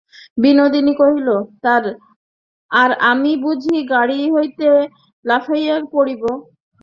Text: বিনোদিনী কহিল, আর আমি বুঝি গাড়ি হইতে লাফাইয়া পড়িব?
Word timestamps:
বিনোদিনী 0.37 0.93
কহিল, 0.95 1.29
আর 2.71 2.89
আমি 3.11 3.31
বুঝি 3.43 3.77
গাড়ি 3.91 4.19
হইতে 4.35 4.67
লাফাইয়া 5.25 5.75
পড়িব? 5.93 6.23